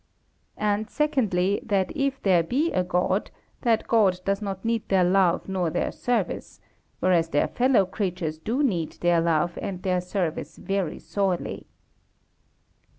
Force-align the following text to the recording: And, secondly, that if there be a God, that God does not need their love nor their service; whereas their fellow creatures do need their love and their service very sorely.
And, 0.57 0.89
secondly, 0.89 1.61
that 1.61 1.95
if 1.95 2.19
there 2.23 2.41
be 2.41 2.71
a 2.71 2.83
God, 2.83 3.29
that 3.61 3.87
God 3.87 4.19
does 4.25 4.41
not 4.41 4.65
need 4.65 4.89
their 4.89 5.03
love 5.03 5.47
nor 5.47 5.69
their 5.69 5.91
service; 5.91 6.59
whereas 7.01 7.29
their 7.29 7.47
fellow 7.49 7.85
creatures 7.85 8.39
do 8.39 8.63
need 8.63 8.93
their 8.93 9.21
love 9.21 9.59
and 9.61 9.83
their 9.83 10.01
service 10.01 10.57
very 10.57 10.97
sorely. 10.97 11.67